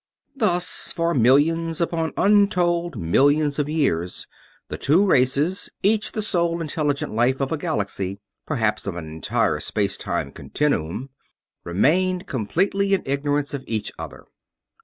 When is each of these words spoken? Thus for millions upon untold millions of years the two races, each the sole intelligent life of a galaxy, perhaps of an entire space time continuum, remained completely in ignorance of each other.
Thus 0.35 0.91
for 0.91 1.13
millions 1.13 1.79
upon 1.79 2.13
untold 2.17 2.97
millions 2.99 3.59
of 3.59 3.69
years 3.69 4.25
the 4.67 4.77
two 4.79 5.05
races, 5.05 5.69
each 5.83 6.13
the 6.13 6.23
sole 6.23 6.59
intelligent 6.59 7.13
life 7.13 7.39
of 7.39 7.51
a 7.51 7.57
galaxy, 7.59 8.19
perhaps 8.47 8.87
of 8.87 8.95
an 8.95 9.05
entire 9.07 9.59
space 9.59 9.97
time 9.97 10.31
continuum, 10.31 11.11
remained 11.63 12.25
completely 12.25 12.95
in 12.95 13.03
ignorance 13.05 13.53
of 13.53 13.63
each 13.67 13.91
other. 13.99 14.25